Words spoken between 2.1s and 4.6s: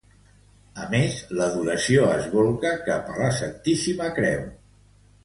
es bolca cap a la Santíssima Creu.